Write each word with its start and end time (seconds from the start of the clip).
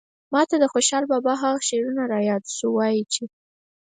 ماته 0.33 0.55
د 0.59 0.65
خوشال 0.73 1.03
بابا 1.11 1.33
هغه 1.43 1.59
شعر 1.67 1.85
راياد 2.13 2.43
شو 2.57 2.67
وايي 2.77 3.03
چې 3.13 3.23